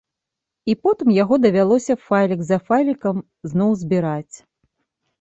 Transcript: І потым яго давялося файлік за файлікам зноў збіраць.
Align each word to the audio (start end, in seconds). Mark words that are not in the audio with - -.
І 0.73 0.75
потым 0.85 1.11
яго 1.17 1.35
давялося 1.45 1.97
файлік 2.07 2.41
за 2.49 2.57
файлікам 2.73 3.23
зноў 3.55 3.81
збіраць. 3.87 4.35